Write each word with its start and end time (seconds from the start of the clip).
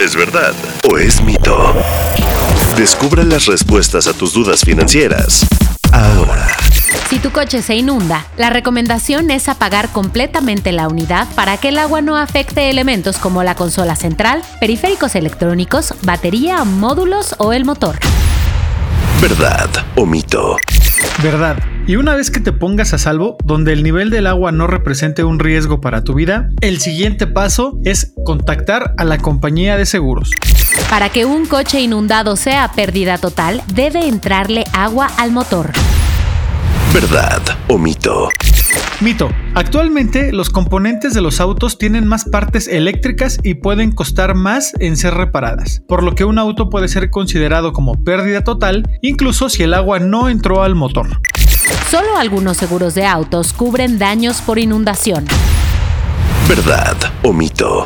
¿Es 0.00 0.14
verdad 0.14 0.54
o 0.88 0.96
es 0.96 1.20
mito? 1.20 1.74
Descubra 2.76 3.24
las 3.24 3.46
respuestas 3.46 4.06
a 4.06 4.12
tus 4.12 4.32
dudas 4.32 4.60
financieras 4.60 5.44
ahora. 5.90 6.46
Si 7.10 7.18
tu 7.18 7.32
coche 7.32 7.62
se 7.62 7.74
inunda, 7.74 8.24
la 8.36 8.48
recomendación 8.48 9.30
es 9.32 9.48
apagar 9.48 9.88
completamente 9.88 10.70
la 10.70 10.86
unidad 10.86 11.26
para 11.34 11.56
que 11.56 11.70
el 11.70 11.78
agua 11.78 12.00
no 12.00 12.16
afecte 12.16 12.70
elementos 12.70 13.16
como 13.16 13.42
la 13.42 13.56
consola 13.56 13.96
central, 13.96 14.42
periféricos 14.60 15.16
electrónicos, 15.16 15.92
batería, 16.02 16.62
módulos 16.62 17.34
o 17.38 17.52
el 17.52 17.64
motor. 17.64 17.98
¿Verdad 19.20 19.68
o 19.96 20.06
mito? 20.06 20.58
Verdad. 21.20 21.56
Y 21.88 21.96
una 21.96 22.14
vez 22.14 22.30
que 22.30 22.40
te 22.40 22.52
pongas 22.52 22.92
a 22.92 22.98
salvo, 22.98 23.38
donde 23.46 23.72
el 23.72 23.82
nivel 23.82 24.10
del 24.10 24.26
agua 24.26 24.52
no 24.52 24.66
represente 24.66 25.24
un 25.24 25.38
riesgo 25.38 25.80
para 25.80 26.04
tu 26.04 26.12
vida, 26.12 26.50
el 26.60 26.80
siguiente 26.80 27.26
paso 27.26 27.78
es 27.82 28.12
contactar 28.26 28.92
a 28.98 29.04
la 29.04 29.16
compañía 29.16 29.78
de 29.78 29.86
seguros. 29.86 30.32
Para 30.90 31.08
que 31.08 31.24
un 31.24 31.46
coche 31.46 31.80
inundado 31.80 32.36
sea 32.36 32.70
pérdida 32.72 33.16
total, 33.16 33.62
debe 33.72 34.06
entrarle 34.06 34.66
agua 34.74 35.06
al 35.16 35.32
motor. 35.32 35.72
¿Verdad 36.92 37.40
o 37.68 37.78
mito? 37.78 38.28
Mito. 39.00 39.30
Actualmente 39.54 40.30
los 40.32 40.50
componentes 40.50 41.14
de 41.14 41.22
los 41.22 41.40
autos 41.40 41.78
tienen 41.78 42.06
más 42.06 42.26
partes 42.26 42.68
eléctricas 42.68 43.38
y 43.42 43.54
pueden 43.54 43.92
costar 43.92 44.34
más 44.34 44.74
en 44.78 44.98
ser 44.98 45.14
reparadas, 45.14 45.82
por 45.88 46.02
lo 46.02 46.14
que 46.14 46.24
un 46.24 46.38
auto 46.38 46.68
puede 46.68 46.88
ser 46.88 47.08
considerado 47.08 47.72
como 47.72 48.04
pérdida 48.04 48.44
total 48.44 48.86
incluso 49.00 49.48
si 49.48 49.62
el 49.62 49.72
agua 49.72 50.00
no 50.00 50.28
entró 50.28 50.62
al 50.62 50.74
motor. 50.74 51.18
Solo 51.90 52.16
algunos 52.16 52.56
seguros 52.56 52.94
de 52.94 53.06
autos 53.06 53.52
cubren 53.52 53.98
daños 53.98 54.40
por 54.40 54.58
inundación. 54.58 55.26
¿Verdad 56.48 56.96
o 57.22 57.32
mito? 57.32 57.84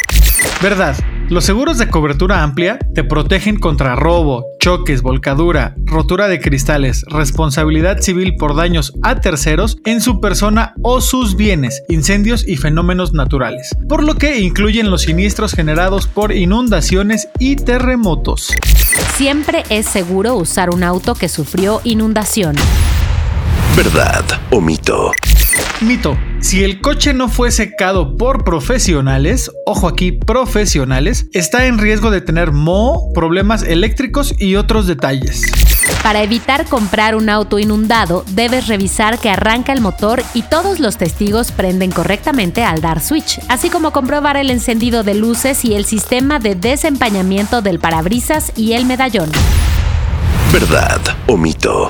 Verdad. 0.60 0.96
Los 1.28 1.44
seguros 1.44 1.78
de 1.78 1.88
cobertura 1.88 2.42
amplia 2.42 2.78
te 2.94 3.04
protegen 3.04 3.58
contra 3.58 3.96
robo, 3.96 4.44
choques, 4.60 5.00
volcadura, 5.00 5.74
rotura 5.86 6.28
de 6.28 6.40
cristales, 6.40 7.04
responsabilidad 7.08 8.00
civil 8.00 8.36
por 8.36 8.54
daños 8.54 8.92
a 9.02 9.20
terceros 9.20 9.78
en 9.86 10.02
su 10.02 10.20
persona 10.20 10.74
o 10.82 11.00
sus 11.00 11.34
bienes, 11.34 11.82
incendios 11.88 12.46
y 12.46 12.56
fenómenos 12.56 13.14
naturales, 13.14 13.74
por 13.88 14.04
lo 14.04 14.16
que 14.16 14.40
incluyen 14.40 14.90
los 14.90 15.02
siniestros 15.02 15.54
generados 15.54 16.06
por 16.06 16.32
inundaciones 16.32 17.28
y 17.38 17.56
terremotos. 17.56 18.50
Siempre 19.16 19.64
es 19.70 19.86
seguro 19.86 20.34
usar 20.34 20.68
un 20.68 20.84
auto 20.84 21.14
que 21.14 21.30
sufrió 21.30 21.80
inundación. 21.84 22.56
¿Verdad 23.76 24.24
o 24.50 24.60
mito? 24.60 25.12
Mito. 25.80 26.18
Si 26.40 26.62
el 26.62 26.82
coche 26.82 27.14
no 27.14 27.30
fue 27.30 27.50
secado 27.50 28.18
por 28.18 28.44
profesionales, 28.44 29.50
ojo 29.64 29.88
aquí, 29.88 30.12
profesionales, 30.12 31.26
está 31.32 31.64
en 31.64 31.78
riesgo 31.78 32.10
de 32.10 32.20
tener 32.20 32.52
moho, 32.52 33.12
problemas 33.14 33.62
eléctricos 33.62 34.34
y 34.38 34.56
otros 34.56 34.86
detalles. 34.86 35.42
Para 36.02 36.22
evitar 36.22 36.66
comprar 36.66 37.16
un 37.16 37.30
auto 37.30 37.58
inundado, 37.58 38.24
debes 38.32 38.68
revisar 38.68 39.18
que 39.18 39.30
arranca 39.30 39.72
el 39.72 39.80
motor 39.80 40.22
y 40.34 40.42
todos 40.42 40.78
los 40.78 40.98
testigos 40.98 41.50
prenden 41.50 41.92
correctamente 41.92 42.64
al 42.64 42.82
dar 42.82 43.00
switch, 43.00 43.40
así 43.48 43.70
como 43.70 43.90
comprobar 43.90 44.36
el 44.36 44.50
encendido 44.50 45.02
de 45.02 45.14
luces 45.14 45.64
y 45.64 45.74
el 45.74 45.86
sistema 45.86 46.38
de 46.38 46.56
desempañamiento 46.56 47.62
del 47.62 47.78
parabrisas 47.78 48.52
y 48.54 48.74
el 48.74 48.84
medallón. 48.84 49.30
¿Verdad 50.52 51.00
o 51.26 51.38
mito? 51.38 51.88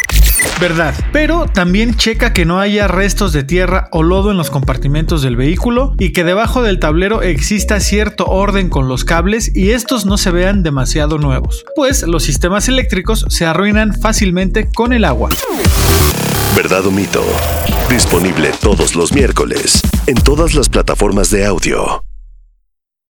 Verdad, 0.61 0.95
pero 1.13 1.47
también 1.47 1.97
checa 1.97 2.33
que 2.33 2.45
no 2.45 2.61
haya 2.61 2.87
restos 2.87 3.33
de 3.33 3.43
tierra 3.43 3.89
o 3.91 4.03
lodo 4.03 4.31
en 4.31 4.37
los 4.37 4.51
compartimentos 4.51 5.23
del 5.23 5.37
vehículo 5.37 5.95
y 5.99 6.13
que 6.13 6.25
debajo 6.25 6.63
del 6.63 6.79
tablero 6.79 7.23
exista 7.23 7.81
cierto 7.81 8.27
orden 8.27 8.69
con 8.69 8.89
los 8.89 9.05
cables 9.05 9.55
y 9.55 9.71
estos 9.73 10.07
no 10.07 10.17
se 10.17 10.31
vean 10.31 10.63
demasiado 10.63 11.19
nuevos, 11.19 11.65
pues 11.75 12.03
los 12.05 12.23
sistemas 12.23 12.69
eléctricos 12.69 13.27
se 13.29 13.47
arruinan 13.47 13.93
fácilmente 13.93 14.69
con 14.73 14.93
el 14.93 15.05
agua. 15.05 15.31
¿Verdad 16.55 16.87
o 16.87 16.91
mito? 16.91 17.25
Disponible 17.89 18.53
todos 18.61 18.95
los 18.95 19.13
miércoles 19.13 19.83
en 20.07 20.15
todas 20.17 20.55
las 20.55 20.69
plataformas 20.69 21.31
de 21.31 21.47
audio. 21.47 22.05